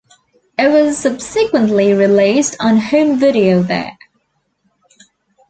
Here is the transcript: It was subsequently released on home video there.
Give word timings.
It 0.57 0.69
was 0.69 0.97
subsequently 0.97 1.93
released 1.93 2.55
on 2.59 2.77
home 2.79 3.19
video 3.19 3.61
there. 3.61 3.99